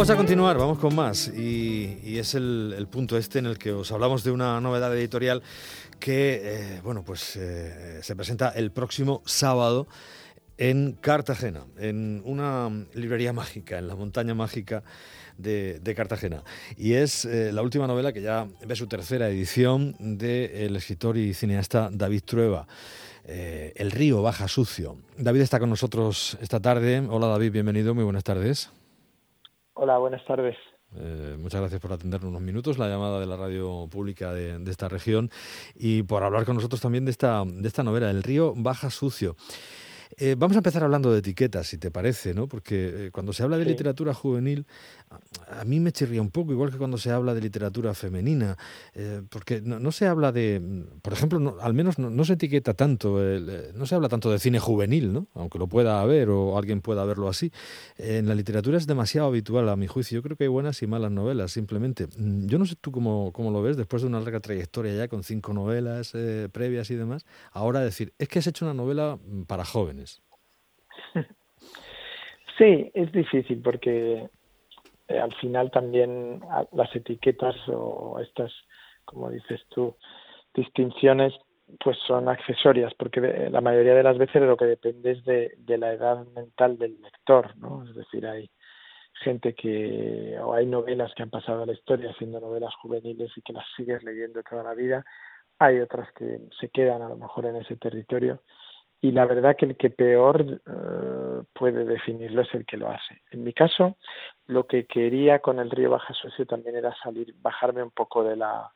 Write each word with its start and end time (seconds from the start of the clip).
Vamos 0.00 0.08
a 0.08 0.16
continuar, 0.16 0.56
vamos 0.56 0.78
con 0.78 0.94
más. 0.94 1.28
Y, 1.28 2.16
es 2.16 2.34
el, 2.34 2.88
punto 2.90 3.18
este 3.18 3.38
en 3.38 3.44
el 3.44 3.58
que 3.58 3.70
os 3.72 3.92
hablamos 3.92 4.24
de 4.24 4.30
una 4.30 4.58
novedad 4.58 4.96
editorial 4.96 5.42
que, 5.98 6.40
eh, 6.42 6.80
bueno, 6.82 7.02
pues 7.04 7.36
eh, 7.36 7.98
se 8.00 8.16
presenta 8.16 8.48
el 8.48 8.70
próximo 8.70 9.20
sábado 9.26 9.86
en 10.56 10.92
Cartagena, 10.92 11.66
en 11.76 12.22
una 12.24 12.70
librería 12.94 13.34
mágica, 13.34 13.76
en 13.76 13.88
la 13.88 13.94
montaña 13.94 14.34
mágica 14.34 14.82
de, 15.36 15.92
Cartagena. 15.94 16.44
Y 16.78 16.94
es 16.94 17.26
eh, 17.26 17.52
la 17.52 17.60
última 17.60 17.86
novela 17.86 18.14
que 18.14 18.22
ya 18.22 18.48
ve 18.66 18.76
su 18.76 18.86
tercera 18.86 19.28
edición 19.28 19.94
del 19.98 20.76
escritor 20.76 21.18
y 21.18 21.34
cineasta 21.34 21.90
David 21.92 22.22
Trueba. 22.24 22.66
el 23.26 23.90
río 23.90 24.22
baja 24.22 24.48
sucio. 24.48 24.96
David 25.18 25.42
está 25.42 25.58
con 25.58 25.68
nosotros 25.68 26.38
esta 26.40 26.58
tarde. 26.58 27.06
Hola 27.06 27.26
David, 27.26 27.52
bienvenido, 27.52 27.94
muy 27.94 28.04
buenas 28.04 28.24
tardes. 28.24 28.70
Hola, 29.82 29.96
buenas 29.96 30.22
tardes. 30.26 30.58
Eh, 30.94 31.36
muchas 31.38 31.58
gracias 31.62 31.80
por 31.80 31.90
atender 31.90 32.22
unos 32.22 32.42
minutos 32.42 32.76
la 32.76 32.86
llamada 32.86 33.18
de 33.18 33.24
la 33.24 33.38
radio 33.38 33.88
pública 33.90 34.30
de, 34.34 34.62
esta 34.70 34.90
región 34.90 35.30
y 35.74 36.02
por 36.02 36.22
hablar 36.22 36.44
con 36.44 36.56
nosotros 36.56 36.82
también 36.82 37.06
de 37.06 37.10
esta, 37.10 37.44
de 37.46 37.66
esta 37.66 37.82
novela, 37.82 38.10
El 38.10 38.22
río 38.22 38.52
baja 38.54 38.90
sucio. 38.90 39.36
Eh, 40.16 40.34
vamos 40.36 40.56
a 40.56 40.58
empezar 40.58 40.82
hablando 40.82 41.12
de 41.12 41.20
etiquetas, 41.20 41.68
si 41.68 41.78
te 41.78 41.90
parece, 41.90 42.34
¿no? 42.34 42.48
Porque 42.48 43.06
eh, 43.06 43.10
cuando 43.12 43.32
se 43.32 43.42
habla 43.42 43.58
de 43.58 43.64
literatura 43.64 44.12
juvenil, 44.12 44.66
a, 45.48 45.64
mí 45.64 45.78
me 45.78 45.92
chirría 45.92 46.20
un 46.20 46.30
poco, 46.30 46.52
igual 46.52 46.70
que 46.70 46.78
cuando 46.78 46.98
se 46.98 47.10
habla 47.10 47.32
de 47.34 47.40
literatura 47.40 47.94
femenina, 47.94 48.56
eh, 48.94 49.22
porque 49.28 49.60
no, 49.60 49.92
se 49.92 50.06
habla 50.06 50.32
de, 50.32 50.60
por 51.02 51.12
ejemplo, 51.12 51.58
al 51.60 51.74
menos 51.74 51.98
no, 51.98 52.24
se 52.24 52.32
etiqueta 52.34 52.74
tanto, 52.74 53.18
no 53.74 53.86
se 53.86 53.94
habla 53.94 54.08
tanto 54.08 54.30
de 54.30 54.38
cine 54.38 54.58
juvenil, 54.58 55.12
¿no? 55.12 55.26
Aunque 55.34 55.58
lo 55.58 55.68
pueda 55.68 56.00
haber 56.00 56.30
o 56.30 56.58
alguien 56.58 56.80
pueda 56.80 57.04
verlo 57.04 57.28
así. 57.28 57.52
en 57.96 58.26
la 58.26 58.34
literatura 58.34 58.78
es 58.78 58.86
demasiado 58.86 59.28
habitual, 59.28 59.68
a 59.68 59.76
mi 59.76 59.86
juicio. 59.86 60.16
Yo 60.18 60.22
creo 60.22 60.36
que 60.36 60.44
hay 60.44 60.48
buenas 60.48 60.82
y 60.82 60.86
malas 60.86 61.12
novelas, 61.12 61.52
simplemente. 61.52 62.08
Mm, 62.16 62.46
yo 62.46 62.58
no 62.58 62.66
sé 62.66 62.74
tú 62.80 62.90
cómo, 62.90 63.32
cómo 63.32 63.50
lo 63.50 63.62
ves, 63.62 63.76
después 63.76 64.02
de 64.02 64.08
una 64.08 64.20
larga 64.20 64.40
trayectoria 64.40 64.94
ya 64.94 65.08
con 65.08 65.22
cinco 65.22 65.52
novelas 65.52 66.12
previas 66.52 66.90
y 66.90 66.94
demás, 66.96 67.24
ahora 67.52 67.80
decir, 67.80 68.12
es 68.18 68.28
que 68.28 68.38
has 68.38 68.46
hecho 68.46 68.64
una 68.64 68.74
novela 68.74 69.18
mm, 69.24 69.42
para 69.42 69.64
jóvenes. 69.64 69.99
Sí, 72.58 72.90
es 72.92 73.10
difícil 73.10 73.62
porque 73.62 74.28
eh, 75.08 75.18
al 75.18 75.34
final 75.36 75.70
también 75.70 76.42
las 76.72 76.94
etiquetas 76.94 77.56
o 77.68 78.18
estas, 78.20 78.52
como 79.06 79.30
dices 79.30 79.62
tú, 79.70 79.96
distinciones, 80.52 81.32
pues 81.82 81.96
son 82.06 82.28
accesorias, 82.28 82.92
porque 82.98 83.48
la 83.50 83.62
mayoría 83.62 83.94
de 83.94 84.02
las 84.02 84.18
veces 84.18 84.42
lo 84.42 84.58
que 84.58 84.66
depende 84.66 85.12
es 85.12 85.24
de, 85.24 85.54
de 85.56 85.78
la 85.78 85.94
edad 85.94 86.26
mental 86.34 86.76
del 86.76 87.00
lector, 87.00 87.56
¿no? 87.56 87.84
Es 87.88 87.94
decir, 87.94 88.26
hay 88.26 88.50
gente 89.22 89.54
que, 89.54 90.36
o 90.40 90.52
hay 90.52 90.66
novelas 90.66 91.12
que 91.14 91.22
han 91.22 91.30
pasado 91.30 91.62
a 91.62 91.66
la 91.66 91.72
historia 91.72 92.14
siendo 92.18 92.40
novelas 92.40 92.74
juveniles 92.82 93.30
y 93.36 93.42
que 93.42 93.52
las 93.52 93.64
sigues 93.76 94.02
leyendo 94.02 94.42
toda 94.42 94.62
la 94.62 94.74
vida, 94.74 95.04
hay 95.58 95.78
otras 95.80 96.12
que 96.12 96.40
se 96.58 96.68
quedan 96.68 97.02
a 97.02 97.08
lo 97.08 97.16
mejor 97.16 97.46
en 97.46 97.56
ese 97.56 97.76
territorio 97.76 98.42
y 99.02 99.12
la 99.12 99.24
verdad 99.24 99.56
que 99.56 99.66
el 99.66 99.76
que 99.76 99.90
peor 99.90 100.42
eh, 100.42 101.42
puede 101.54 101.84
definirlo 101.84 102.42
es 102.42 102.54
el 102.54 102.66
que 102.66 102.76
lo 102.76 102.90
hace. 102.90 103.22
En 103.30 103.44
mi 103.44 103.52
caso, 103.52 103.96
lo 104.46 104.66
que 104.66 104.86
quería 104.86 105.38
con 105.38 105.58
el 105.58 105.70
río 105.70 105.90
Baja 105.90 106.12
Sucio 106.14 106.46
también 106.46 106.76
era 106.76 106.94
salir, 107.02 107.34
bajarme 107.40 107.82
un 107.82 107.90
poco 107.90 108.24
de 108.24 108.36
la 108.36 108.70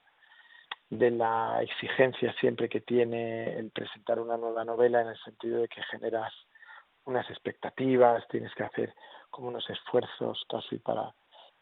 de 0.91 1.11
la 1.11 1.61
exigencia 1.63 2.33
siempre 2.39 2.69
que 2.69 2.81
tiene 2.81 3.59
el 3.59 3.71
presentar 3.71 4.21
una 4.21 4.37
nueva 4.37 4.65
novela 4.65 5.01
en 5.01 5.09
el 5.09 5.19
sentido 5.25 5.61
de 5.61 5.69
que 5.69 5.83
generas 5.85 6.33
unas 7.05 7.29
expectativas, 7.31 8.27
tienes 8.29 8.55
que 8.55 8.65
hacer 8.65 8.95
como 9.31 9.49
unos 9.49 9.69
esfuerzos 9.69 10.45
casi 10.49 10.79
para 10.79 11.13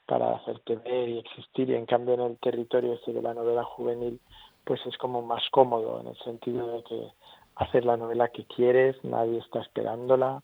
para 0.06 0.34
hacerte 0.34 0.76
ver 0.76 1.08
y 1.08 1.18
existir 1.18 1.70
y 1.70 1.74
en 1.76 1.86
cambio 1.86 2.14
en 2.14 2.20
el 2.22 2.38
territorio 2.38 2.94
este 2.94 3.12
de 3.12 3.22
la 3.22 3.34
novela 3.34 3.64
juvenil 3.64 4.20
pues 4.64 4.84
es 4.86 4.96
como 4.98 5.22
más 5.22 5.42
cómodo 5.50 6.00
en 6.00 6.08
el 6.08 6.16
sentido 6.18 6.76
de 6.76 6.82
que 6.84 7.08
hacer 7.56 7.84
la 7.84 7.96
novela 7.96 8.28
que 8.28 8.44
quieres, 8.44 8.96
nadie 9.04 9.38
está 9.38 9.60
esperándola, 9.60 10.42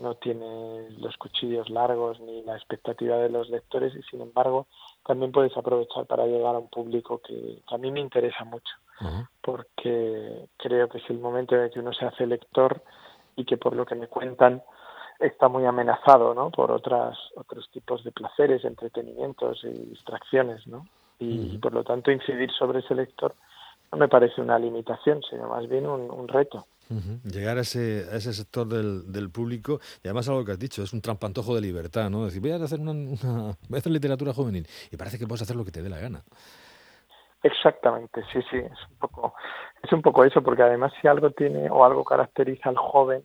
no 0.00 0.14
tiene 0.16 0.90
los 0.98 1.16
cuchillos 1.16 1.70
largos 1.70 2.20
ni 2.20 2.42
la 2.42 2.56
expectativa 2.56 3.16
de 3.16 3.28
los 3.28 3.48
lectores 3.48 3.94
y 3.94 4.02
sin 4.02 4.20
embargo 4.20 4.66
también 5.06 5.32
puedes 5.32 5.56
aprovechar 5.56 6.06
para 6.06 6.26
llegar 6.26 6.54
a 6.54 6.58
un 6.58 6.68
público 6.68 7.20
que, 7.20 7.62
a 7.68 7.78
mí 7.78 7.90
me 7.90 8.00
interesa 8.00 8.44
mucho 8.44 8.74
porque 9.42 10.48
creo 10.56 10.88
que 10.88 10.98
es 10.98 11.10
el 11.10 11.18
momento 11.18 11.54
en 11.56 11.62
el 11.62 11.70
que 11.70 11.80
uno 11.80 11.92
se 11.92 12.06
hace 12.06 12.26
lector 12.26 12.82
y 13.36 13.44
que 13.44 13.56
por 13.56 13.74
lo 13.74 13.84
que 13.84 13.96
me 13.96 14.06
cuentan 14.06 14.62
está 15.18 15.48
muy 15.48 15.66
amenazado 15.66 16.32
¿no? 16.32 16.50
por 16.50 16.70
otras, 16.70 17.18
otros 17.36 17.68
tipos 17.70 18.02
de 18.04 18.12
placeres, 18.12 18.64
entretenimientos 18.64 19.62
y 19.64 19.68
distracciones 19.68 20.66
¿no? 20.66 20.86
y 21.18 21.58
por 21.58 21.72
lo 21.72 21.84
tanto 21.84 22.10
incidir 22.10 22.50
sobre 22.52 22.80
ese 22.80 22.94
lector 22.94 23.34
no 23.94 24.00
me 24.00 24.08
parece 24.08 24.40
una 24.40 24.58
limitación, 24.58 25.22
sino 25.30 25.48
más 25.48 25.68
bien 25.68 25.86
un, 25.86 26.26
reto. 26.26 26.66
Llegar 27.24 27.58
a 27.58 27.60
ese, 27.60 28.04
a 28.12 28.16
ese 28.16 28.32
sector 28.32 28.66
del, 28.66 29.10
del, 29.12 29.30
público, 29.30 29.78
y 30.02 30.08
además 30.08 30.28
algo 30.28 30.44
que 30.44 30.50
has 30.50 30.58
dicho, 30.58 30.82
es 30.82 30.92
un 30.92 31.00
trampantojo 31.00 31.54
de 31.54 31.60
libertad, 31.60 32.10
¿no? 32.10 32.24
Decir, 32.24 32.42
voy 32.42 32.50
a 32.50 32.56
hacer, 32.56 32.80
una, 32.80 32.92
voy 32.92 33.76
a 33.76 33.78
hacer 33.78 33.92
literatura 33.92 34.34
juvenil, 34.34 34.66
y 34.90 34.96
parece 34.96 35.16
que 35.16 35.28
puedes 35.28 35.42
hacer 35.42 35.54
lo 35.54 35.64
que 35.64 35.70
te 35.70 35.80
dé 35.80 35.88
la 35.88 36.00
gana. 36.00 36.24
Exactamente, 37.44 38.22
sí, 38.32 38.40
sí, 38.50 38.56
es 38.56 38.90
un 38.90 38.96
poco, 38.98 39.34
es 39.80 39.92
un 39.92 40.02
poco 40.02 40.24
eso, 40.24 40.42
porque 40.42 40.62
además 40.62 40.92
si 41.00 41.06
algo 41.06 41.30
tiene 41.30 41.70
o 41.70 41.84
algo 41.84 42.02
caracteriza 42.02 42.70
al 42.70 42.76
joven 42.76 43.22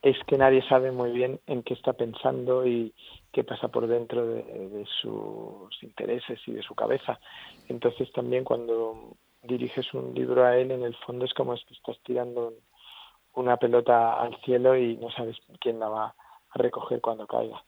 es 0.00 0.16
que 0.26 0.38
nadie 0.38 0.66
sabe 0.66 0.92
muy 0.92 1.10
bien 1.10 1.40
en 1.46 1.62
qué 1.62 1.74
está 1.74 1.92
pensando 1.92 2.66
y 2.66 2.94
qué 3.32 3.44
pasa 3.44 3.68
por 3.68 3.86
dentro 3.86 4.26
de, 4.26 4.42
de 4.42 4.86
sus 5.02 5.82
intereses 5.82 6.38
y 6.46 6.52
de 6.52 6.62
su 6.62 6.74
cabeza. 6.74 7.18
Entonces 7.68 8.10
también 8.12 8.44
cuando 8.44 9.16
diriges 9.46 9.92
un 9.94 10.14
libro 10.14 10.44
a 10.44 10.56
él, 10.56 10.70
en 10.70 10.82
el 10.82 10.94
fondo 10.96 11.24
es 11.24 11.34
como 11.34 11.56
si 11.56 11.64
estás 11.70 11.98
tirando 12.04 12.54
una 13.34 13.56
pelota 13.56 14.14
al 14.20 14.36
cielo 14.42 14.76
y 14.76 14.96
no 14.96 15.10
sabes 15.10 15.36
quién 15.60 15.78
la 15.78 15.88
va 15.88 16.06
a 16.06 16.14
recoger 16.58 17.00
cuando 17.00 17.26
caiga. 17.26 17.62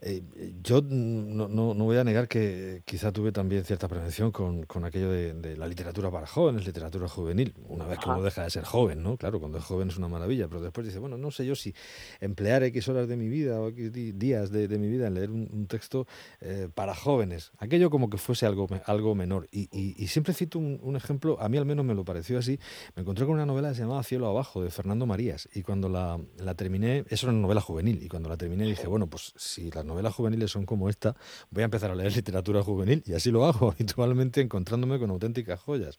Eh, 0.00 0.22
yo 0.62 0.80
no, 0.80 1.48
no, 1.48 1.74
voy 1.74 1.96
a 1.96 2.04
negar 2.04 2.28
que 2.28 2.82
quizá 2.84 3.10
tuve 3.10 3.32
también 3.32 3.64
cierta 3.64 3.88
prevención 3.88 4.30
con, 4.30 4.62
con 4.62 4.84
aquello 4.84 5.10
de, 5.10 5.56
la 5.56 5.66
literatura 5.66 6.08
para 6.10 6.26
jóvenes, 6.26 6.64
literatura 6.64 7.08
juvenil, 7.08 7.52
una 7.68 7.86
vez 7.86 7.98
que 7.98 8.08
uno 8.08 8.22
deja 8.22 8.44
de 8.44 8.50
ser 8.50 8.64
joven, 8.64 9.02
¿no? 9.02 9.16
Claro, 9.16 9.40
cuando 9.40 9.58
es 9.58 9.64
joven 9.64 9.88
es 9.88 9.96
una 9.96 10.06
maravilla, 10.06 10.46
pero 10.46 10.60
después 10.60 10.86
dice, 10.86 11.00
bueno, 11.00 11.18
no 11.18 11.32
sé 11.32 11.44
yo 11.44 11.56
si 11.56 11.74
emplear 12.20 12.62
X 12.62 12.88
horas 12.88 13.08
de 13.08 13.16
mi 13.16 13.28
vida 13.28 13.60
o 13.60 13.68
X 13.68 13.92
días 14.18 14.52
de, 14.52 14.68
mi 14.78 14.88
vida 14.88 15.08
en 15.08 15.14
leer 15.14 15.30
un, 15.30 15.66
texto 15.66 16.06
eh, 16.40 16.68
para 16.72 16.94
jóvenes, 16.94 17.50
aquello 17.58 17.90
como 17.90 18.08
que 18.08 18.18
fuese 18.18 18.46
algo, 18.46 18.68
algo 18.86 19.14
menor. 19.14 19.48
Y, 19.50 19.68
y, 19.72 20.06
siempre 20.06 20.32
cito 20.32 20.58
un, 20.58 20.96
ejemplo, 20.96 21.40
a 21.40 21.48
mí 21.48 21.58
al 21.58 21.66
menos 21.66 21.84
me 21.84 21.94
lo 21.94 22.04
pareció 22.04 22.38
así, 22.38 22.60
me 22.94 23.02
encontré 23.02 23.26
con 23.26 23.34
una 23.34 23.46
novela 23.46 23.70
que 23.70 23.74
se 23.74 23.80
llamaba 23.82 24.02
Cielo 24.04 24.28
Abajo, 24.28 24.62
de 24.62 24.70
Fernando 24.70 25.06
Marías, 25.06 25.48
y 25.54 25.62
cuando 25.62 25.88
la, 25.88 26.20
la 26.38 26.54
terminé, 26.54 27.04
eso 27.08 27.26
era 27.26 27.32
una 27.32 27.42
novela 27.42 27.60
juvenil, 27.60 28.02
y 28.02 28.08
cuando 28.08 28.28
la 28.28 28.36
terminé 28.36 28.64
dije, 28.64 28.86
bueno, 28.86 29.08
pues 29.08 29.32
si 29.36 29.70
las 29.70 29.84
novelas 29.88 30.14
juveniles 30.14 30.50
son 30.50 30.64
como 30.64 30.88
esta, 30.88 31.16
voy 31.50 31.62
a 31.62 31.64
empezar 31.64 31.90
a 31.90 31.94
leer 31.96 32.14
literatura 32.14 32.62
juvenil 32.62 33.02
y 33.06 33.14
así 33.14 33.30
lo 33.30 33.44
hago 33.44 33.70
habitualmente 33.72 34.40
encontrándome 34.40 34.98
con 34.98 35.10
auténticas 35.10 35.60
joyas. 35.60 35.98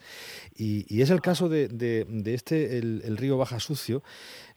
Y, 0.56 1.02
es 1.02 1.10
el 1.10 1.22
caso 1.22 1.50
de, 1.50 2.06
este, 2.26 2.78
el, 2.78 3.18
río 3.18 3.38
Baja 3.38 3.60
Sucio, 3.60 4.04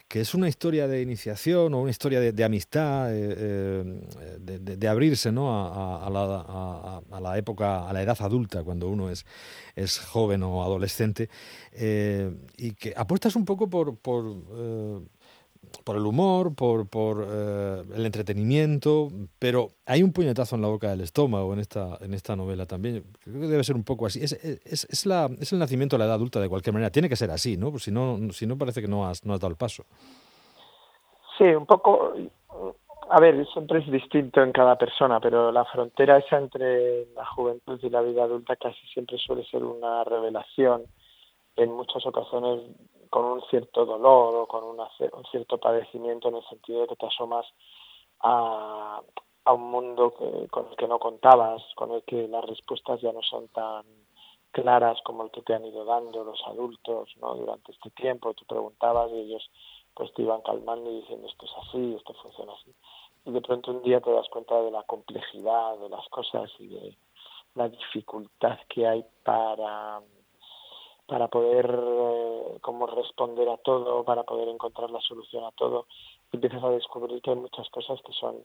que 0.08 0.20
es 0.20 0.34
una 0.34 0.48
historia 0.48 0.86
de 0.88 1.00
iniciación 1.00 1.72
o 1.72 1.80
una 1.80 1.90
historia 1.90 2.20
de, 2.20 2.44
amistad, 2.44 3.10
eh, 3.14 3.34
eh, 3.38 4.58
de, 4.60 4.88
abrirse 4.88 5.32
¿no? 5.32 5.50
a, 5.50 6.10
la, 7.20 7.38
época, 7.38 7.88
a 7.88 7.92
la 7.92 8.02
edad 8.02 8.18
adulta, 8.20 8.62
cuando 8.62 8.88
uno 8.88 9.08
es, 9.08 9.24
es 9.74 9.98
joven 10.00 10.42
o 10.42 10.62
adolescente, 10.62 11.30
eh, 11.72 12.30
y 12.58 12.72
que 12.72 12.92
apuestas 12.94 13.36
un 13.36 13.46
poco 13.46 13.70
por, 13.70 13.96
por 13.96 14.36
por 15.84 15.96
el 15.96 16.06
humor, 16.06 16.54
por, 16.54 16.88
por 16.88 17.26
eh, 17.28 17.82
el 17.94 18.06
entretenimiento, 18.06 19.08
pero 19.38 19.68
hay 19.86 20.02
un 20.02 20.12
puñetazo 20.12 20.56
en 20.56 20.62
la 20.62 20.68
boca 20.68 20.90
del 20.90 21.00
estómago 21.00 21.52
en 21.52 21.60
esta, 21.60 21.98
en 22.00 22.14
esta 22.14 22.36
novela 22.36 22.66
también. 22.66 23.04
Creo 23.20 23.40
que 23.40 23.46
debe 23.46 23.64
ser 23.64 23.76
un 23.76 23.84
poco 23.84 24.06
así. 24.06 24.22
Es, 24.22 24.32
es, 24.32 24.84
es, 24.84 25.06
la, 25.06 25.30
es 25.40 25.52
el 25.52 25.58
nacimiento 25.58 25.96
de 25.96 26.00
la 26.00 26.04
edad 26.06 26.14
adulta 26.14 26.40
de 26.40 26.48
cualquier 26.48 26.74
manera. 26.74 26.90
Tiene 26.90 27.08
que 27.08 27.16
ser 27.16 27.30
así, 27.30 27.56
¿no? 27.56 27.70
Pues 27.70 27.84
si 27.84 27.90
no, 27.90 28.18
si 28.32 28.46
no 28.46 28.56
parece 28.56 28.80
que 28.80 28.88
no 28.88 29.06
has, 29.06 29.24
no 29.24 29.34
has 29.34 29.40
dado 29.40 29.50
el 29.50 29.56
paso. 29.56 29.84
Sí, 31.38 31.44
un 31.44 31.66
poco. 31.66 32.12
A 33.10 33.20
ver, 33.20 33.46
siempre 33.52 33.80
es 33.80 33.90
distinto 33.90 34.42
en 34.42 34.52
cada 34.52 34.76
persona, 34.76 35.20
pero 35.20 35.52
la 35.52 35.64
frontera 35.66 36.18
esa 36.18 36.38
entre 36.38 37.06
la 37.14 37.26
juventud 37.26 37.78
y 37.82 37.90
la 37.90 38.00
vida 38.00 38.24
adulta 38.24 38.56
casi 38.56 38.86
siempre 38.94 39.18
suele 39.18 39.44
ser 39.44 39.62
una 39.64 40.04
revelación. 40.04 40.84
En 41.56 41.70
muchas 41.72 42.06
ocasiones 42.06 42.62
con 43.12 43.26
un 43.26 43.42
cierto 43.50 43.84
dolor 43.84 44.34
o 44.34 44.46
con 44.46 44.64
un 44.64 44.78
cierto 45.30 45.58
padecimiento 45.58 46.28
en 46.28 46.36
el 46.36 46.48
sentido 46.48 46.80
de 46.80 46.86
que 46.86 46.96
te 46.96 47.04
asomas 47.04 47.44
a, 48.20 49.02
un 49.52 49.70
mundo 49.70 50.14
con 50.50 50.68
el 50.70 50.76
que 50.76 50.88
no 50.88 50.98
contabas, 50.98 51.62
con 51.74 51.92
el 51.92 52.02
que 52.04 52.26
las 52.26 52.42
respuestas 52.46 53.02
ya 53.02 53.12
no 53.12 53.20
son 53.22 53.48
tan 53.48 53.84
claras 54.50 54.98
como 55.04 55.24
el 55.24 55.30
que 55.30 55.42
te 55.42 55.52
han 55.52 55.66
ido 55.66 55.84
dando 55.84 56.24
los 56.24 56.40
adultos 56.46 57.10
¿no? 57.20 57.34
durante 57.34 57.72
este 57.72 57.90
tiempo. 57.90 58.32
Tú 58.32 58.46
preguntabas 58.46 59.10
y 59.12 59.18
ellos 59.18 59.50
pues 59.92 60.10
te 60.14 60.22
iban 60.22 60.40
calmando 60.40 60.90
y 60.90 61.02
diciendo 61.02 61.28
esto 61.28 61.44
es 61.44 61.52
así, 61.68 61.94
esto 61.94 62.14
funciona 62.14 62.54
así. 62.54 62.74
y 63.26 63.30
de 63.30 63.42
pronto 63.42 63.72
un 63.72 63.82
día 63.82 64.00
te 64.00 64.10
das 64.10 64.28
cuenta 64.30 64.58
de 64.62 64.70
la 64.70 64.84
complejidad 64.84 65.76
de 65.76 65.90
las 65.90 66.08
cosas 66.08 66.50
y 66.58 66.68
de 66.68 66.96
la 67.56 67.68
dificultad 67.68 68.58
que 68.70 68.86
hay 68.86 69.04
para 69.22 70.00
para 71.06 71.28
poder 71.28 71.68
eh, 71.72 72.58
como 72.60 72.86
responder 72.86 73.48
a 73.48 73.56
todo, 73.58 74.04
para 74.04 74.22
poder 74.22 74.48
encontrar 74.48 74.90
la 74.90 75.00
solución 75.00 75.44
a 75.44 75.52
todo, 75.52 75.86
empiezas 76.32 76.62
a 76.62 76.70
descubrir 76.70 77.20
que 77.20 77.30
hay 77.30 77.36
muchas 77.36 77.68
cosas 77.70 78.00
que 78.02 78.12
son 78.12 78.44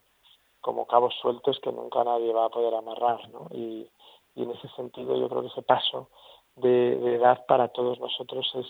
como 0.60 0.86
cabos 0.86 1.14
sueltos 1.22 1.58
que 1.60 1.72
nunca 1.72 2.02
nadie 2.04 2.32
va 2.32 2.46
a 2.46 2.50
poder 2.50 2.74
amarrar, 2.74 3.28
¿no? 3.30 3.46
Y, 3.52 3.88
y 4.34 4.42
en 4.42 4.50
ese 4.50 4.68
sentido 4.70 5.16
yo 5.16 5.28
creo 5.28 5.42
que 5.42 5.48
ese 5.48 5.62
paso 5.62 6.08
de, 6.56 7.14
edad 7.14 7.44
para 7.46 7.68
todos 7.68 7.98
nosotros 8.00 8.50
es, 8.54 8.66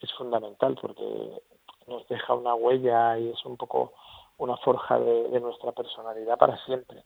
es 0.00 0.12
fundamental 0.14 0.76
porque 0.80 1.42
nos 1.86 2.06
deja 2.08 2.34
una 2.34 2.54
huella 2.54 3.18
y 3.18 3.28
es 3.28 3.44
un 3.44 3.56
poco 3.56 3.92
una 4.38 4.56
forja 4.58 4.98
de, 4.98 5.40
nuestra 5.40 5.72
personalidad 5.72 6.38
para 6.38 6.62
siempre. 6.64 7.04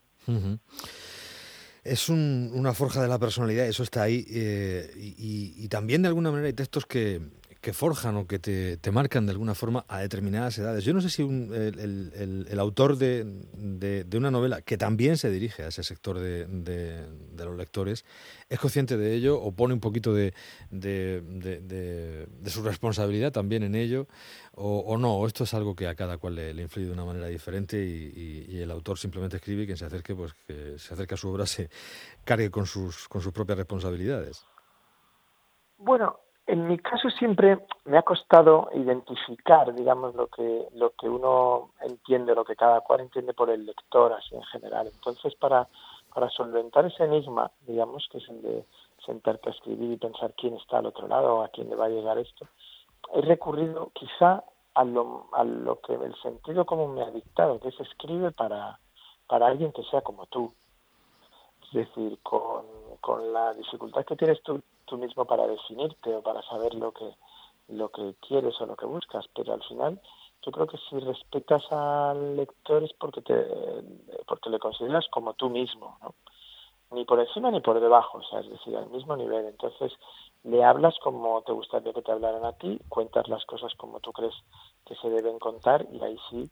Es 1.84 2.08
una 2.08 2.72
forja 2.72 3.02
de 3.02 3.08
la 3.08 3.18
personalidad, 3.18 3.66
eso 3.66 3.82
está 3.82 4.02
ahí. 4.02 4.24
Eh, 4.30 5.14
y, 5.18 5.68
también 5.68 6.00
de 6.00 6.08
alguna 6.08 6.30
manera 6.30 6.46
hay 6.46 6.54
textos 6.54 6.86
que, 6.86 7.20
que 7.64 7.72
forjan 7.72 8.14
o 8.18 8.26
que 8.26 8.38
te, 8.38 8.76
te, 8.76 8.90
marcan 8.92 9.24
de 9.24 9.32
alguna 9.32 9.54
forma 9.54 9.86
a 9.88 10.00
determinadas 10.00 10.58
edades. 10.58 10.84
Yo 10.84 10.92
no 10.92 11.00
sé 11.00 11.08
si 11.08 11.22
el, 11.22 12.46
el, 12.46 12.58
autor 12.60 12.98
de, 12.98 13.24
de, 13.24 14.18
una 14.18 14.30
novela 14.30 14.60
que 14.60 14.76
también 14.76 15.16
se 15.16 15.30
dirige 15.30 15.62
a 15.62 15.68
ese 15.68 15.82
sector 15.82 16.18
de, 16.18 16.44
de, 16.44 17.06
los 17.42 17.56
lectores 17.56 18.04
es 18.50 18.60
consciente 18.60 18.98
de 18.98 19.14
ello 19.14 19.40
o 19.40 19.50
pone 19.52 19.72
un 19.72 19.80
poquito 19.80 20.12
de, 20.12 20.34
su 22.44 22.62
responsabilidad 22.62 23.32
también 23.32 23.62
en 23.62 23.76
ello 23.76 24.08
o, 24.52 24.80
o, 24.80 24.98
no, 24.98 25.16
o 25.16 25.26
esto 25.26 25.44
es 25.44 25.54
algo 25.54 25.74
que 25.74 25.88
a 25.88 25.94
cada 25.94 26.18
cual 26.18 26.34
le, 26.34 26.50
influye 26.60 26.88
de 26.88 26.92
una 26.92 27.06
manera 27.06 27.28
diferente 27.28 27.82
y, 27.82 28.44
y, 28.46 28.60
el 28.60 28.70
autor 28.70 28.98
simplemente 28.98 29.36
escribe 29.36 29.62
y 29.62 29.66
quien 29.66 29.78
se 29.78 29.86
acerque, 29.86 30.14
pues 30.14 30.34
que 30.46 30.78
se 30.78 30.92
acerque 30.92 31.14
a 31.14 31.16
su 31.16 31.30
obra 31.30 31.46
se 31.46 31.70
cargue 32.24 32.50
con 32.50 32.66
sus, 32.66 33.08
con 33.08 33.22
sus 33.22 33.32
propias 33.32 33.56
responsabilidades. 33.56 34.44
Bueno, 35.78 36.23
en 36.46 36.68
mi 36.68 36.78
caso 36.78 37.08
siempre 37.10 37.58
me 37.84 37.96
ha 37.96 38.02
costado 38.02 38.68
identificar, 38.74 39.74
digamos, 39.74 40.14
lo 40.14 40.26
que 40.26 40.68
lo 40.74 40.90
que 40.90 41.08
uno 41.08 41.70
entiende, 41.80 42.34
lo 42.34 42.44
que 42.44 42.56
cada 42.56 42.80
cual 42.82 43.00
entiende 43.00 43.32
por 43.32 43.50
el 43.50 43.64
lector, 43.64 44.12
así 44.12 44.34
en 44.34 44.42
general. 44.44 44.88
Entonces, 44.92 45.34
para 45.36 45.68
para 46.14 46.30
solventar 46.30 46.86
ese 46.86 47.04
enigma, 47.04 47.50
digamos, 47.66 48.06
que 48.10 48.18
es 48.18 48.28
el 48.28 48.40
de 48.40 48.64
sentarte 49.04 49.48
a 49.48 49.52
escribir 49.52 49.90
y 49.90 49.96
pensar 49.96 50.32
quién 50.34 50.54
está 50.54 50.78
al 50.78 50.86
otro 50.86 51.08
lado, 51.08 51.42
a 51.42 51.48
quién 51.48 51.68
le 51.68 51.76
va 51.76 51.86
a 51.86 51.90
llegar 51.90 52.18
esto, 52.18 52.46
he 53.12 53.20
recurrido 53.20 53.90
quizá 53.94 54.44
a 54.74 54.84
lo, 54.84 55.26
a 55.32 55.44
lo 55.44 55.80
que 55.80 55.94
el 55.94 56.14
sentido 56.22 56.64
común 56.64 56.94
me 56.94 57.02
ha 57.02 57.10
dictado, 57.10 57.58
que 57.58 57.68
es 57.68 57.80
escribe 57.80 58.30
para, 58.30 58.78
para 59.26 59.48
alguien 59.48 59.72
que 59.72 59.82
sea 59.84 60.02
como 60.02 60.26
tú. 60.26 60.52
Es 61.64 61.72
decir, 61.72 62.18
con 62.22 62.64
la 63.34 63.52
dificultad 63.52 64.04
que 64.04 64.16
tienes 64.16 64.42
tú 64.42 64.62
tú 64.86 64.96
mismo 64.96 65.24
para 65.24 65.46
definirte 65.46 66.14
o 66.14 66.22
para 66.22 66.42
saber 66.42 66.74
lo 66.74 66.92
que 66.92 67.10
lo 67.68 67.88
que 67.90 68.14
quieres 68.26 68.60
o 68.60 68.66
lo 68.66 68.76
que 68.76 68.86
buscas, 68.86 69.26
pero 69.34 69.54
al 69.54 69.62
final 69.64 70.00
yo 70.42 70.52
creo 70.52 70.66
que 70.66 70.78
si 70.88 70.98
respetas 70.98 71.62
al 71.72 72.36
lector 72.36 72.82
es 72.84 72.92
porque 72.94 73.22
te 73.22 73.36
porque 74.26 74.50
le 74.50 74.58
consideras 74.58 75.06
como 75.10 75.34
tú 75.34 75.48
mismo, 75.50 75.98
¿no? 76.02 76.14
ni 76.94 77.04
por 77.04 77.18
encima 77.20 77.50
ni 77.50 77.60
por 77.60 77.80
debajo, 77.80 78.18
o 78.18 78.22
sea, 78.22 78.40
es 78.40 78.48
decir, 78.48 78.76
al 78.76 78.88
mismo 78.90 79.16
nivel. 79.16 79.46
Entonces, 79.46 79.92
le 80.44 80.62
hablas 80.64 80.94
como 81.02 81.42
te 81.42 81.52
gustaría 81.52 81.92
que 81.92 82.02
te 82.02 82.12
hablaran 82.12 82.44
a 82.44 82.52
ti, 82.52 82.78
cuentas 82.88 83.28
las 83.28 83.44
cosas 83.46 83.74
como 83.74 84.00
tú 84.00 84.12
crees 84.12 84.34
que 84.86 84.94
se 84.96 85.10
deben 85.10 85.38
contar 85.38 85.86
y 85.92 86.00
ahí 86.02 86.16
sí, 86.30 86.48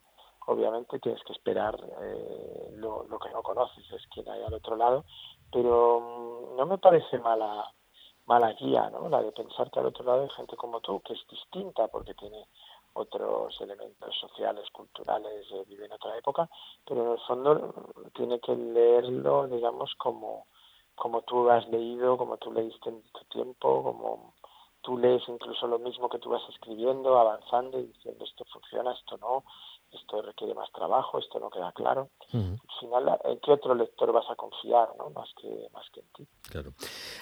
obviamente, 0.46 0.98
tienes 0.98 1.22
que 1.22 1.32
esperar 1.32 1.78
eh, 2.02 2.70
lo, 2.76 3.04
lo 3.04 3.18
que 3.18 3.30
no 3.30 3.42
conoces, 3.42 3.84
es 3.92 4.06
quien 4.08 4.28
hay 4.28 4.42
al 4.42 4.54
otro 4.54 4.76
lado, 4.76 5.04
pero 5.52 6.31
no 6.56 6.66
me 6.66 6.78
parece 6.78 7.18
mala 7.18 7.72
mala 8.26 8.52
guía, 8.52 8.88
¿no? 8.90 9.08
La 9.08 9.22
de 9.22 9.32
pensar 9.32 9.70
que 9.70 9.80
al 9.80 9.86
otro 9.86 10.04
lado 10.04 10.22
hay 10.22 10.30
gente 10.30 10.56
como 10.56 10.80
tú, 10.80 11.00
que 11.00 11.12
es 11.14 11.26
distinta 11.28 11.88
porque 11.88 12.14
tiene 12.14 12.46
otros 12.94 13.58
elementos 13.60 14.14
sociales, 14.20 14.68
culturales, 14.70 15.46
eh, 15.50 15.64
vive 15.66 15.86
en 15.86 15.92
otra 15.92 16.16
época, 16.16 16.48
pero 16.86 17.04
en 17.04 17.12
el 17.12 17.20
fondo 17.26 17.74
tiene 18.14 18.38
que 18.40 18.54
leerlo, 18.54 19.46
digamos, 19.48 19.94
como, 19.96 20.46
como 20.94 21.22
tú 21.22 21.50
has 21.50 21.66
leído, 21.68 22.16
como 22.18 22.36
tú 22.36 22.52
leíste 22.52 22.90
en 22.90 23.02
tu 23.12 23.24
tiempo, 23.24 23.82
como 23.82 24.34
tú 24.82 24.98
lees 24.98 25.22
incluso 25.28 25.66
lo 25.66 25.78
mismo 25.78 26.08
que 26.08 26.18
tú 26.18 26.30
vas 26.30 26.42
escribiendo, 26.50 27.18
avanzando 27.18 27.78
y 27.78 27.84
diciendo 27.84 28.24
esto 28.24 28.44
funciona, 28.52 28.92
esto 28.92 29.16
no, 29.18 29.44
esto 30.12 30.22
requiere 30.22 30.54
más 30.54 30.70
trabajo, 30.72 31.18
esto 31.18 31.38
no 31.38 31.50
queda 31.50 31.72
claro. 31.72 32.10
Al 32.32 32.58
final, 32.80 33.20
¿en 33.24 33.38
qué 33.40 33.52
otro 33.52 33.74
lector 33.74 34.12
vas 34.12 34.24
a 34.30 34.34
confiar, 34.34 34.88
no? 34.98 35.10
Más 35.10 35.28
que, 35.40 35.68
más 35.72 35.86
que 35.92 36.00
en 36.00 36.06
ti. 36.14 36.26
Claro. 36.48 36.72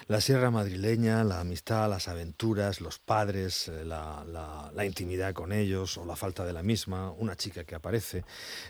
La 0.07 0.19
sierra 0.19 0.51
madrileña, 0.51 1.23
la 1.23 1.39
amistad, 1.39 1.89
las 1.89 2.07
aventuras, 2.07 2.81
los 2.81 2.99
padres, 2.99 3.67
eh, 3.67 3.85
la, 3.85 4.25
la, 4.73 4.85
intimidad 4.85 5.33
con 5.33 5.51
ellos 5.51 5.97
o 5.97 6.05
la 6.05 6.15
falta 6.15 6.43
de 6.43 6.53
la 6.53 6.63
misma, 6.63 7.11
una 7.11 7.35
chica 7.35 7.63
que 7.63 7.75
aparece, 7.75 8.23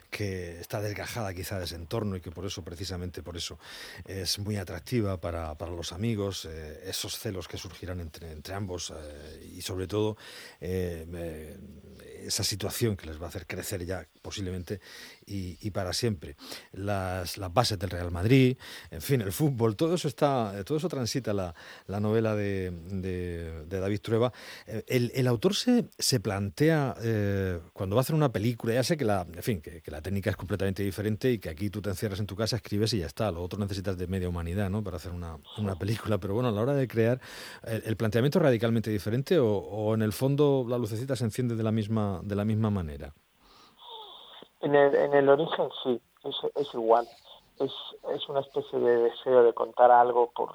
que 0.09 0.59
está 0.59 0.81
desgajada 0.81 1.33
quizá 1.33 1.57
de 1.57 1.65
ese 1.65 1.75
entorno 1.75 2.15
y 2.15 2.21
que 2.21 2.31
por 2.31 2.45
eso, 2.45 2.63
precisamente 2.63 3.23
por 3.23 3.37
eso, 3.37 3.57
es 4.05 4.39
muy 4.39 4.57
atractiva 4.57 5.17
para, 5.17 5.55
para 5.55 5.71
los 5.71 5.93
amigos, 5.93 6.45
eh, 6.45 6.81
esos 6.85 7.17
celos 7.17 7.47
que 7.47 7.57
surgirán 7.57 8.01
entre, 8.01 8.31
entre 8.31 8.53
ambos 8.53 8.91
eh, 8.91 9.51
y 9.55 9.61
sobre 9.61 9.87
todo 9.87 10.17
esa 12.25 12.43
situación 12.43 12.95
que 12.95 13.07
les 13.07 13.19
va 13.19 13.25
a 13.25 13.29
hacer 13.29 13.47
crecer 13.47 13.85
ya 13.85 14.07
posiblemente 14.21 14.79
y, 15.25 15.71
para 15.71 15.93
siempre. 15.93 16.35
Las, 16.73 17.37
las, 17.37 17.53
bases 17.53 17.79
del 17.79 17.89
Real 17.89 18.11
Madrid, 18.11 18.57
en 18.89 19.01
fin, 19.01 19.21
el 19.21 19.31
fútbol, 19.31 19.75
todo 19.75 19.95
eso 19.95 20.07
está, 20.07 20.53
todo 20.65 20.77
eso 20.77 20.89
transita 20.89 21.33
la, 21.33 21.55
la 21.87 21.99
novela 21.99 22.35
de, 22.35 22.71
de, 22.71 23.79
David 23.79 24.01
Trueba. 24.01 24.33
Eh, 24.67 24.83
el, 24.87 25.11
el 25.15 25.27
autor 25.27 25.55
se, 25.55 25.85
se 25.97 26.19
plantea 26.19 26.95
eh, 27.01 27.59
cuando 27.73 27.95
va 27.95 28.01
a 28.01 28.03
hacer 28.03 28.15
una 28.15 28.31
película, 28.31 28.73
ya 28.73 28.83
sé 28.83 28.97
que 28.97 29.05
la, 29.05 29.25
en 29.33 29.43
fin, 29.43 29.61
que, 29.61 29.81
la 29.85 30.01
técnica 30.01 30.29
es 30.29 30.35
completamente 30.35 30.83
diferente 30.83 31.31
y 31.31 31.39
que 31.39 31.49
aquí 31.49 31.69
tú 31.69 31.81
te 31.81 31.89
encierras 31.89 32.19
en 32.19 32.25
tu 32.27 32.35
casa, 32.35 32.57
escribes 32.57 32.93
y 32.93 32.99
ya 32.99 33.07
está. 33.07 33.31
Lo 33.31 33.41
otro 33.41 33.59
necesitas 33.59 33.97
de 33.97 34.07
media 34.07 34.27
humanidad, 34.27 34.69
¿no? 34.69 34.83
Para 34.83 34.97
hacer 34.97 35.11
una, 35.11 35.37
una 35.57 35.75
película. 35.75 36.17
Pero 36.17 36.33
bueno, 36.33 36.49
a 36.49 36.51
la 36.51 36.61
hora 36.61 36.73
de 36.73 36.87
crear, 36.87 37.21
el, 37.63 37.95
planteamiento 37.95 38.39
es 38.39 38.43
radicalmente 38.43 38.89
diferente 38.89 39.39
o, 39.39 39.47
o 39.47 39.93
en 39.93 40.01
el 40.01 40.13
fondo 40.13 40.65
la 40.67 40.77
lucecita 40.77 41.15
se 41.15 41.23
enciende 41.23 41.55
de 41.55 41.63
la 41.63 41.71
misma, 41.71 42.10
de 42.19 42.35
la 42.35 42.45
misma 42.45 42.69
manera. 42.69 43.13
En 44.59 44.75
el, 44.75 44.93
en 44.95 45.13
el 45.13 45.29
origen 45.29 45.69
sí, 45.83 46.01
es, 46.23 46.35
es 46.55 46.73
igual. 46.73 47.07
Es, 47.59 47.71
es 48.13 48.29
una 48.29 48.41
especie 48.41 48.79
de 48.79 48.97
deseo 49.03 49.43
de 49.43 49.53
contar 49.53 49.91
algo 49.91 50.31
por 50.31 50.51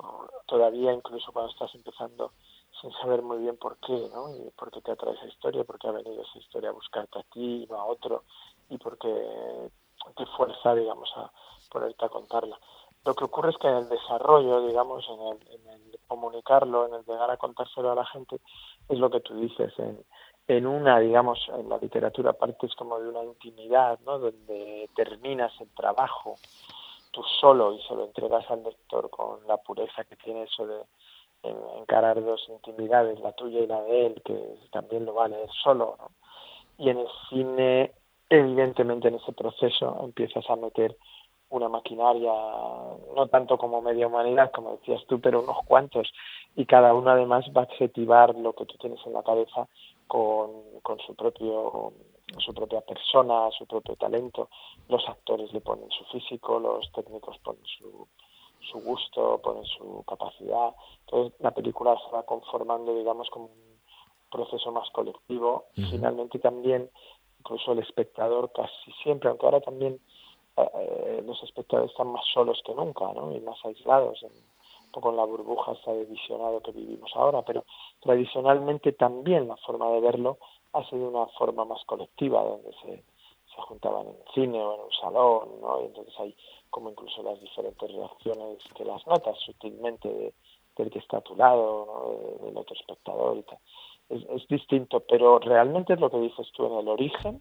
todavía 0.47 0.93
incluso 0.93 1.33
cuando 1.33 1.53
estás 1.53 1.75
empezando 1.75 2.33
sin 2.81 2.93
saber 2.93 3.23
muy 3.23 3.39
bien 3.39 3.57
por 3.57 3.77
qué, 3.79 4.09
¿no? 4.13 4.31
Y 4.31 4.51
por 4.51 4.71
qué 4.71 4.81
te 4.81 4.93
atrae 4.93 5.15
esa 5.15 5.27
historia, 5.27 5.65
por 5.65 5.79
qué 5.79 5.89
ha 5.89 5.93
venido 5.93 6.23
esa 6.23 6.39
historia 6.39 6.71
a 6.71 6.73
buscarte 6.73 7.19
a 7.19 7.23
ti 7.33 7.65
y 7.65 7.67
no 7.71 7.81
a 7.81 7.85
otro, 7.85 8.25
y 8.69 8.77
por 8.79 8.99
qué 8.99 9.71
te 10.17 10.27
fuerza, 10.37 10.75
digamos, 10.75 11.11
a 11.17 11.31
ponerte 11.71 12.05
a 12.05 12.09
contarla. 12.09 12.59
Lo 13.05 13.15
que 13.15 13.25
ocurre 13.25 13.51
es 13.51 13.57
que 13.59 13.69
en 13.69 13.77
el 13.77 13.89
desarrollo, 13.89 14.67
digamos, 14.67 15.05
en 15.09 15.21
el, 15.21 15.49
en 15.53 15.69
el 15.69 15.99
comunicarlo, 16.07 16.87
en 16.87 16.95
el 16.95 17.05
llegar 17.05 17.31
a 17.31 17.37
contárselo 17.37 17.93
a 17.93 17.95
la 17.95 18.07
gente, 18.07 18.41
es 18.89 18.99
lo 18.99 19.11
que 19.11 19.21
tú 19.21 19.35
dices, 19.35 19.73
en, 19.79 20.05
en 20.49 20.67
una, 20.67 21.01
digamos, 21.01 21.51
en 21.59 21.69
la 21.69 21.79
literatura 21.79 22.33
partes 22.33 22.75
como 22.75 22.99
de 23.01 23.09
una 23.09 23.25
intimidad, 23.25 23.99
¿no? 24.05 24.19
Donde 24.19 24.89
terminas 24.95 25.53
el 25.61 25.69
trabajo 25.71 26.37
tú 27.11 27.23
solo 27.41 27.73
y 27.73 27.83
se 27.83 27.95
lo 27.95 28.05
entregas 28.05 28.49
al 28.51 28.63
lector 28.63 29.11
con 29.11 29.47
la 29.47 29.57
pureza 29.57 30.05
que 30.05 30.17
tiene 30.17 30.43
eso 30.45 30.67
de 30.67 30.81
encarar 31.81 32.23
dos 32.23 32.45
intimidades, 32.49 33.21
la 33.21 33.33
tuya 33.33 33.61
y 33.61 33.67
la 33.67 33.81
de 33.83 34.07
él, 34.07 34.23
que 34.25 34.59
también 34.71 35.05
lo 35.05 35.15
vale 35.15 35.37
solo, 35.63 35.97
¿no? 35.99 36.11
Y 36.79 36.91
en 36.91 36.99
el 36.99 37.09
cine, 37.31 37.93
evidentemente 38.29 39.09
en 39.09 39.15
ese 39.15 39.33
proceso 39.33 39.99
empiezas 40.03 40.49
a 40.51 40.57
meter 40.57 40.97
una 41.49 41.69
maquinaria, 41.69 42.33
no 43.15 43.29
tanto 43.31 43.57
como 43.57 43.81
media 43.81 44.09
humanidad, 44.09 44.51
como 44.51 44.73
decías 44.73 45.05
tú, 45.07 45.21
pero 45.21 45.41
unos 45.41 45.59
cuantos, 45.65 46.13
y 46.57 46.67
cada 46.67 46.93
uno 46.93 47.11
además 47.11 47.45
va 47.57 47.63
a 47.63 47.65
adjetivar 47.65 48.35
lo 48.35 48.53
que 48.53 48.67
tú 48.67 48.77
tienes 48.79 49.01
en 49.07 49.13
la 49.13 49.23
cabeza 49.23 49.69
con, 50.07 50.81
con 50.83 50.99
su 51.01 51.15
propio 51.15 51.93
su 52.39 52.53
propia 52.53 52.81
persona, 52.81 53.51
su 53.57 53.67
propio 53.67 53.97
talento, 53.97 54.49
los 54.89 55.09
actores 55.09 55.53
le 55.53 55.61
ponen 55.61 55.89
su 55.91 56.05
físico, 56.07 56.59
los 56.59 56.91
técnicos 56.93 57.39
ponen 57.39 57.65
su, 57.65 58.07
su 58.71 58.81
gusto, 58.81 59.41
ponen 59.43 59.65
su 59.65 60.05
capacidad, 60.07 60.75
entonces 61.05 61.39
la 61.41 61.53
película 61.53 61.97
se 62.05 62.11
va 62.15 62.25
conformando, 62.25 62.95
digamos, 62.95 63.31
como 63.31 63.47
un 63.47 63.81
proceso 64.31 64.73
más 64.73 64.91
colectivo, 64.91 65.67
y 65.75 65.85
finalmente 65.85 66.39
también 66.39 66.91
incluso 67.39 67.73
el 67.73 67.79
espectador 67.79 68.51
casi 68.53 68.93
siempre, 69.03 69.31
aunque 69.31 69.47
ahora 69.47 69.61
también 69.61 70.01
eh, 70.57 71.23
los 71.25 71.41
espectadores 71.45 71.93
están 71.93 72.09
más 72.09 72.25
solos 72.35 72.61
que 72.67 72.75
nunca, 72.75 73.13
¿no? 73.13 73.33
Y 73.33 73.41
más 73.41 73.65
aislados, 73.65 74.21
en, 74.23 74.33
en 75.05 75.17
la 75.17 75.25
burbuja 75.25 75.73
esta 75.73 75.93
de 75.93 76.05
visionado 76.05 76.61
que 76.61 76.73
vivimos 76.73 77.11
ahora, 77.15 77.43
pero 77.43 77.65
tradicionalmente 78.01 78.93
también 78.93 79.49
la 79.49 79.57
forma 79.57 79.91
de 79.91 80.01
verlo 80.01 80.39
ha 80.73 80.85
sido 80.89 81.09
una 81.09 81.27
forma 81.39 81.65
más 81.65 81.85
colectiva, 81.85 82.43
donde 82.43 82.73
se, 82.83 83.05
se 83.55 83.63
juntaban 83.63 84.07
en 84.07 84.17
cine 84.35 84.63
o 84.63 84.75
en 84.75 84.81
un 84.81 84.93
salón, 84.93 85.61
¿no? 85.61 85.83
Y 85.83 85.87
entonces 85.87 86.15
hay 86.19 86.37
como 86.71 86.91
incluso 86.91 87.23
las 87.23 87.41
diferentes 87.41 87.91
reacciones 87.91 88.59
que 88.75 88.85
las 88.85 89.07
notas 89.07 89.39
sutilmente 89.41 90.35
del 90.77 90.91
que 90.91 90.99
está 90.99 91.19
a 91.19 91.23
tu 91.23 91.35
lado, 91.37 92.39
del 92.43 92.57
otro 92.57 92.75
espectador 92.75 93.39
y 93.39 93.43
tal. 93.43 93.59
Es 94.09 94.47
distinto, 94.49 95.01
pero 95.01 95.39
realmente 95.39 95.95
es 95.95 96.01
lo 96.01 96.11
que 96.11 96.19
dices 96.19 96.47
tú 96.53 96.67
en 96.67 96.79
el 96.79 96.89
origen, 96.89 97.41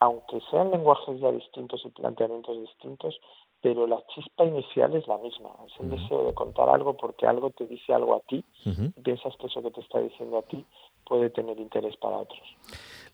aunque 0.00 0.40
sean 0.50 0.70
lenguajes 0.70 1.20
ya 1.20 1.30
distintos 1.30 1.84
y 1.84 1.90
planteamientos 1.90 2.58
distintos, 2.58 3.20
pero 3.66 3.84
la 3.88 4.00
chispa 4.14 4.44
inicial 4.44 4.94
es 4.94 5.08
la 5.08 5.18
misma. 5.18 5.50
Es 5.66 5.72
el 5.80 5.90
deseo 5.90 6.24
de 6.24 6.34
contar 6.34 6.68
algo 6.68 6.96
porque 6.96 7.26
algo 7.26 7.50
te 7.50 7.66
dice 7.66 7.92
algo 7.92 8.14
a 8.14 8.20
ti 8.20 8.44
piensas 9.02 9.36
que 9.38 9.48
eso 9.48 9.60
que 9.60 9.72
te 9.72 9.80
está 9.80 9.98
diciendo 9.98 10.38
a 10.38 10.42
ti 10.42 10.64
puede 11.08 11.30
tener 11.30 11.58
interés 11.58 11.96
para 11.96 12.18
otros. 12.18 12.42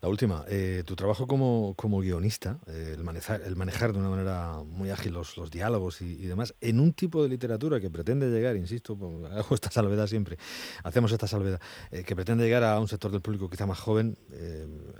La 0.03 0.09
última, 0.09 0.45
eh, 0.49 0.83
tu 0.85 0.97
trabajo 0.97 1.29
como, 1.29 1.75
como 1.77 2.01
guionista, 2.01 2.59
eh, 2.67 2.95
el, 2.97 3.05
manejar, 3.05 3.41
el 3.43 3.55
manejar 3.55 3.93
de 3.93 4.01
una 4.01 4.09
manera 4.09 4.61
muy 4.67 4.91
ágil 4.91 5.13
los, 5.13 5.37
los 5.37 5.49
diálogos 5.49 6.03
y, 6.03 6.27
demás, 6.27 6.57
en 6.61 6.81
un 6.81 6.93
tipo 6.93 7.23
de 7.23 7.29
literatura 7.29 7.79
que 7.79 7.89
pretende 7.89 8.29
llegar, 8.29 8.57
insisto, 8.57 8.95
hago 9.31 9.55
esta 9.55 9.71
salvedad 9.71 10.09
siempre, 10.09 10.39
hacemos 10.83 11.13
esta 11.13 11.29
salvedad, 11.29 11.61
eh, 11.93 12.03
que 12.03 12.17
pretende 12.17 12.43
llegar 12.43 12.65
a 12.65 12.81
un 12.81 12.89
sector 12.89 13.13
del 13.13 13.21
público 13.21 13.49
quizá 13.49 13.65
más 13.65 13.79
joven, 13.79 14.19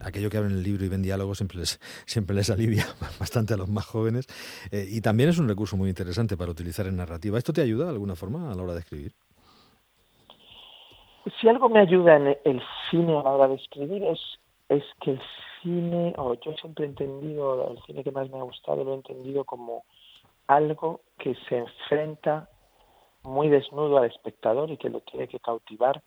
aquello 0.03 0.31
que 0.31 0.37
abren 0.37 0.53
el 0.53 0.63
libro 0.63 0.85
y 0.85 0.89
ven 0.89 1.03
diálogos 1.03 1.39
siempre 1.39 1.59
les, 1.59 1.81
siempre 2.07 2.37
les 2.37 2.49
alivia 2.49 2.87
bastante 3.19 3.55
a 3.55 3.57
los 3.57 3.69
más 3.69 3.87
jóvenes, 3.87 4.29
y 4.71 5.01
también 5.01 5.31
es 5.31 5.39
un 5.39 5.49
recurso 5.49 5.77
muy 5.77 5.89
interesante 5.89 6.37
para 6.37 6.53
utilizar 6.53 6.87
en 6.87 6.95
narrativa. 6.95 7.39
¿Esto 7.39 7.53
te 7.53 7.61
ayuda 7.61 7.87
de 7.87 7.91
alguna 7.91 8.15
forma 8.15 8.53
a 8.53 8.55
la 8.55 8.63
hora 8.63 8.75
de 8.75 8.81
escribir? 8.81 9.13
Si 11.41 11.49
algo 11.49 11.69
me 11.69 11.81
ayuda 11.81 12.17
en 12.17 12.39
el 12.45 12.63
cine 12.91 13.19
a 13.19 13.23
la 13.23 13.31
hora 13.31 13.49
de 13.49 13.55
escribir 13.55 14.03
es 14.05 14.21
es 14.73 14.85
que 15.01 15.13
el 15.13 15.21
cine, 15.61 16.15
o 16.17 16.35
yo 16.35 16.55
siempre 16.55 16.85
he 16.85 16.89
entendido, 16.89 17.69
el 17.69 17.83
cine 17.83 18.03
que 18.03 18.11
más 18.11 18.31
me 18.31 18.39
ha 18.39 18.43
gustado 18.43 18.85
lo 18.85 18.93
he 18.93 18.97
entendido 18.97 19.45
como 19.45 19.85
algo 20.47 21.01
que 21.19 21.35
se 21.49 21.59
enfrenta 21.59 22.49
muy 23.23 23.49
desnudo 23.49 23.99
al 23.99 24.07
espectador 24.07 24.71
y 24.71 24.79
que 24.79 24.89
lo 24.89 25.01
tiene 25.01 25.29
que 25.29 25.41
cautivar 25.41 26.03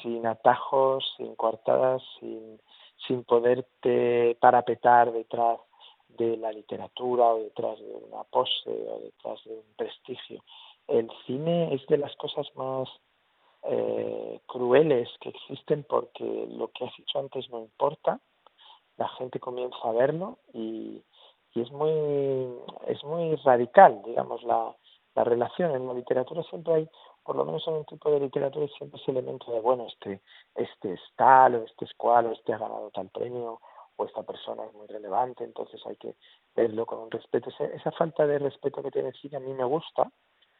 sin 0.00 0.26
atajos, 0.26 1.04
sin 1.16 1.34
coartadas, 1.34 2.02
sin, 2.18 2.60
sin 3.06 3.24
poderte 3.24 4.36
parapetar 4.40 5.12
detrás 5.12 5.58
de 6.08 6.36
la 6.36 6.52
literatura 6.52 7.26
o 7.26 7.38
detrás 7.38 7.78
de 7.80 7.92
una 8.10 8.22
pose 8.24 8.70
o 8.70 9.00
detrás 9.02 9.44
de 9.44 9.54
un 9.54 9.74
prestigio. 9.76 10.44
El 10.86 11.10
cine 11.26 11.74
es 11.74 11.84
de 11.88 11.98
las 11.98 12.14
cosas 12.16 12.46
más 12.54 12.88
eh, 13.66 14.40
crueles 14.46 15.08
que 15.20 15.30
existen 15.30 15.84
porque 15.88 16.46
lo 16.50 16.68
que 16.68 16.84
has 16.84 16.96
dicho 16.96 17.18
antes 17.18 17.48
no 17.50 17.60
importa, 17.60 18.20
la 18.96 19.08
gente 19.10 19.40
comienza 19.40 19.78
a 19.82 19.92
verlo 19.92 20.38
y, 20.52 21.02
es 21.54 21.70
muy 21.70 22.52
es 22.88 23.04
muy 23.04 23.36
radical, 23.36 24.02
digamos, 24.04 24.42
la, 24.42 24.74
la 25.14 25.22
relación. 25.22 25.70
En 25.70 25.86
la 25.86 25.94
literatura 25.94 26.42
siempre 26.42 26.74
hay, 26.74 26.88
por 27.22 27.36
lo 27.36 27.44
menos 27.44 27.66
en 27.68 27.74
un 27.74 27.84
tipo 27.84 28.10
de 28.10 28.18
literatura, 28.18 28.66
siempre 28.76 29.00
ese 29.00 29.12
elemento 29.12 29.52
de, 29.52 29.60
bueno, 29.60 29.86
este, 29.86 30.20
este 30.56 30.94
es 30.94 31.00
tal, 31.14 31.54
o 31.54 31.64
este 31.64 31.84
es 31.84 31.94
cual, 31.94 32.26
o 32.26 32.32
este 32.32 32.52
ha 32.52 32.58
ganado 32.58 32.90
tal 32.90 33.08
premio, 33.10 33.60
o 33.94 34.04
esta 34.04 34.24
persona 34.24 34.64
es 34.64 34.74
muy 34.74 34.88
relevante, 34.88 35.44
entonces 35.44 35.80
hay 35.86 35.94
que 35.94 36.16
verlo 36.56 36.86
con 36.86 36.98
un 36.98 37.10
respeto. 37.10 37.50
Esa, 37.50 37.66
esa 37.66 37.92
falta 37.92 38.26
de 38.26 38.40
respeto 38.40 38.82
que 38.82 38.90
tiene 38.90 39.10
el 39.10 39.14
cine 39.14 39.36
a 39.36 39.40
mí 39.40 39.54
me 39.54 39.64
gusta, 39.64 40.10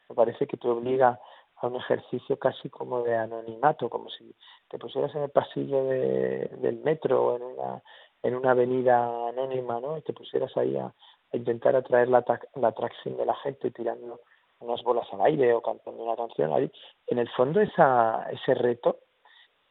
me 0.07 0.15
parece 0.15 0.47
que 0.47 0.55
te 0.55 0.69
obliga 0.69 1.19
a 1.57 1.67
un 1.67 1.75
ejercicio 1.77 2.37
casi 2.37 2.69
como 2.69 3.03
de 3.03 3.15
anonimato, 3.15 3.89
como 3.89 4.09
si 4.09 4.33
te 4.69 4.77
pusieras 4.77 5.13
en 5.15 5.23
el 5.23 5.29
pasillo 5.29 5.85
de, 5.85 6.49
del 6.57 6.77
metro 6.77 7.25
o 7.25 7.35
en 7.37 7.43
una, 7.43 7.83
en 8.23 8.35
una 8.35 8.51
avenida 8.51 9.29
anónima, 9.29 9.79
¿no? 9.79 9.97
Y 9.97 10.01
te 10.01 10.13
pusieras 10.13 10.55
ahí 10.57 10.75
a, 10.77 10.93
intentar 11.33 11.75
atraer 11.75 12.07
la, 12.07 12.23
la 12.55 12.67
atracción 12.69 13.17
de 13.17 13.25
la 13.25 13.35
gente 13.35 13.69
tirando 13.71 14.21
unas 14.59 14.81
bolas 14.83 15.07
al 15.11 15.21
aire 15.21 15.53
o 15.53 15.61
cantando 15.61 16.03
una 16.03 16.15
canción. 16.15 16.53
Ahí, 16.53 16.71
en 17.07 17.19
el 17.19 17.29
fondo 17.29 17.59
esa, 17.59 18.27
ese 18.31 18.53
reto 18.53 18.99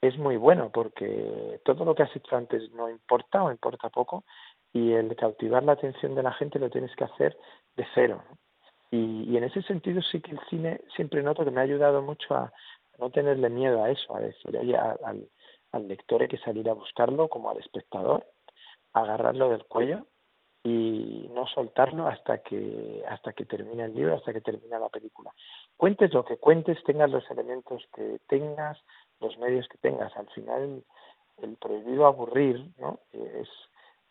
es 0.01 0.19
muy 0.19 0.37
bueno 0.37 0.71
porque 0.73 1.61
todo 1.65 1.85
lo 1.85 1.95
que 1.95 2.03
has 2.03 2.15
hecho 2.15 2.37
antes 2.37 2.71
no 2.73 2.91
importa 2.91 3.43
o 3.43 3.51
importa 3.51 3.89
poco 3.89 4.25
y 4.73 4.93
el 4.93 5.15
cautivar 5.17 5.63
la 5.63 5.73
atención 5.73 6.15
de 6.15 6.23
la 6.23 6.33
gente 6.33 6.59
lo 6.59 6.69
tienes 6.69 6.95
que 6.97 7.05
hacer 7.05 7.37
de 7.77 7.87
cero. 7.95 8.23
Y, 8.95 9.37
en 9.37 9.43
ese 9.43 9.63
sentido 9.63 10.01
sí 10.03 10.21
que 10.21 10.31
el 10.31 10.41
cine 10.49 10.81
siempre 10.95 11.23
noto 11.23 11.45
que 11.45 11.51
me 11.51 11.61
ha 11.61 11.65
ayudado 11.65 12.01
mucho 12.01 12.33
a 12.35 12.53
no 12.99 13.11
tenerle 13.11 13.51
miedo 13.51 13.83
a 13.83 13.91
eso, 13.91 14.15
a 14.15 14.21
decir, 14.21 14.57
al, 14.57 15.29
al 15.73 15.89
lector 15.89 16.23
hay 16.23 16.29
que 16.29 16.39
salir 16.39 16.71
a 16.71 16.75
buscarlo 16.75 17.29
como 17.29 17.51
al 17.51 17.59
espectador, 17.59 18.25
agarrarlo 18.93 19.49
del 19.49 19.65
cuello 19.65 20.07
y 20.63 21.29
no 21.35 21.45
soltarlo 21.49 22.07
hasta 22.07 22.39
que 22.39 23.03
hasta 23.09 23.33
que 23.33 23.45
termine 23.45 23.85
el 23.85 23.95
libro, 23.95 24.15
hasta 24.15 24.33
que 24.33 24.41
termine 24.41 24.79
la 24.79 24.89
película. 24.89 25.35
Cuentes 25.77 26.15
lo 26.15 26.25
que 26.25 26.37
cuentes, 26.37 26.79
tengas 26.85 27.11
los 27.11 27.29
elementos 27.33 27.83
que 27.97 28.21
tengas, 28.29 28.79
los 29.21 29.37
medios 29.39 29.67
que 29.67 29.79
tengas. 29.79 30.17
Al 30.17 30.29
final 30.29 30.85
el 31.43 31.57
prohibido 31.57 32.07
aburrir, 32.07 32.65
¿no? 32.79 33.01
Es, 33.13 33.49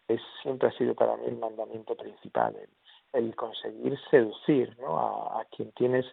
es 0.10 0.22
siempre 0.42 0.68
ha 0.68 0.78
sido 0.78 0.94
para 0.94 1.16
mí 1.16 1.24
el 1.28 1.38
mandamiento 1.38 1.96
principal, 1.96 2.58
el 2.58 2.70
conseguir 3.36 3.98
seducir 4.10 4.78
¿no? 4.80 5.00
a, 5.00 5.46
quien 5.52 5.72
tienes 5.72 6.06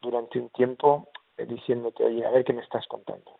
durante 0.00 0.38
un 0.38 0.50
tiempo 0.50 1.08
eh, 1.36 1.46
diciéndote, 1.46 2.04
oye, 2.04 2.24
a 2.24 2.30
ver 2.30 2.44
qué 2.44 2.52
me 2.52 2.62
estás 2.62 2.86
contando. 2.86 3.32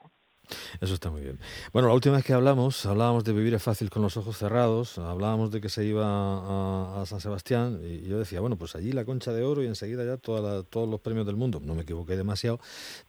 Eso 0.80 0.94
está 0.94 1.10
muy 1.10 1.22
bien. 1.22 1.38
Bueno, 1.72 1.88
la 1.88 1.94
última 1.94 2.16
vez 2.16 2.24
que 2.24 2.32
hablamos, 2.32 2.84
hablábamos 2.86 3.24
de 3.24 3.32
vivir 3.32 3.54
es 3.54 3.62
fácil 3.62 3.90
con 3.90 4.02
los 4.02 4.16
ojos 4.16 4.38
cerrados, 4.38 4.98
hablábamos 4.98 5.50
de 5.50 5.60
que 5.60 5.68
se 5.68 5.84
iba 5.84 7.00
a, 7.00 7.06
San 7.06 7.20
Sebastián 7.20 7.80
y 7.82 8.06
yo 8.08 8.18
decía, 8.18 8.40
bueno, 8.40 8.56
pues 8.56 8.74
allí 8.76 8.92
la 8.92 9.04
concha 9.04 9.32
de 9.32 9.42
oro 9.42 9.62
y 9.62 9.66
enseguida 9.66 10.04
ya 10.04 10.16
todos 10.16 10.88
los 10.88 11.00
premios 11.00 11.26
del 11.26 11.36
mundo. 11.36 11.60
No 11.62 11.74
me 11.74 11.82
equivoqué 11.82 12.16
demasiado. 12.16 12.60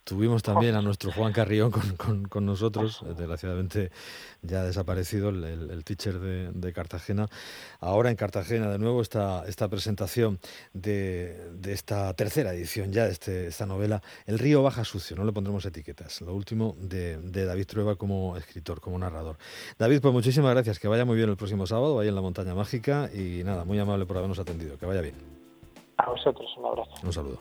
Tuvimos 0.04 0.44
también 0.44 0.76
a 0.76 0.82
nuestro 0.82 1.12
Juan 1.12 1.34
Carrión 1.34 1.72
con, 1.72 2.26
con, 2.26 2.46
nosotros, 2.46 3.04
desgraciadamente 3.18 3.92
ya 4.42 4.64
desaparecido 4.64 5.30
el, 5.30 5.84
teacher 5.84 6.20
de, 6.20 6.74
Cartagena. 6.74 7.28
Ahora 7.80 8.10
en 8.10 8.16
Cartagena 8.16 8.70
de 8.70 8.80
nuevo 8.80 9.02
esta, 9.02 9.46
esta 9.48 9.70
presentación 9.70 10.40
de, 10.74 11.52
de 11.54 11.74
esta 11.74 12.14
tercera 12.14 12.54
edición 12.54 12.92
ya 12.92 13.06
de 13.06 13.12
este, 13.12 13.48
esta 13.48 13.66
novela, 13.66 14.02
El 14.26 14.40
río 14.40 14.64
baja 14.64 14.84
sucio, 14.84 15.16
no 15.16 15.24
le 15.24 15.32
pondremos 15.32 15.66
etiquetas. 15.66 16.22
Lo 16.22 16.34
último 16.34 16.76
de 16.80 17.18
de 17.32 17.46
David 17.46 17.66
Trueba 17.66 17.96
como 17.96 18.38
escritor, 18.38 18.82
como 18.82 18.98
narrador. 18.98 19.38
David, 19.78 20.02
pues 20.02 20.14
muchísimas 20.14 20.54
gracias, 20.54 20.80
que 20.80 20.88
vaya 20.88 21.06
muy 21.06 21.18
bien 21.18 21.30
el 21.30 21.38
próximo 21.38 21.66
sábado, 21.68 21.96
vaya 21.96 22.10
en 22.10 22.16
la 22.16 22.22
Montaña 22.22 22.54
Mágica 22.54 23.10
y 23.14 23.44
nada, 23.44 23.66
muy 23.66 23.80
amable 23.80 24.06
por 24.06 24.18
habernos 24.18 24.40
atendido, 24.40 24.78
que 24.78 24.86
vaya 24.86 25.02
bien. 25.02 25.16
A 25.98 26.10
vosotros, 26.10 26.50
un 26.58 26.66
abrazo. 26.66 26.92
Un 27.04 27.14
saludo. 27.14 27.34